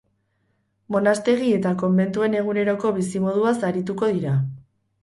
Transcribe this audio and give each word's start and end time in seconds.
Monastegi 0.95 1.51
eta 1.57 1.75
konbentuen 1.83 2.39
eguneroko 2.43 2.95
bizimoduaz 2.99 3.57
arituko 3.73 4.13
dira. 4.19 4.39